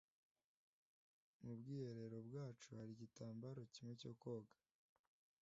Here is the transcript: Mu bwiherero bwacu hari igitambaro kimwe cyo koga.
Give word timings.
Mu 1.43 1.51
bwiherero 1.59 2.17
bwacu 2.27 2.67
hari 2.77 2.91
igitambaro 2.95 3.61
kimwe 3.73 3.93
cyo 4.01 4.11
koga. 4.21 4.55